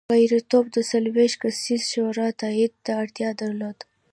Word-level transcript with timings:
غړیتوب 0.25 0.65
د 0.75 0.77
څلوېښت 0.91 1.37
کسیزې 1.43 1.87
شورا 1.91 2.27
تایید 2.41 2.73
ته 2.85 2.91
اړتیا 3.01 3.29
درلوده 3.41 3.83